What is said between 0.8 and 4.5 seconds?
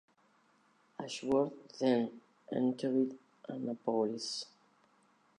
Ashworth then entered Annapolis.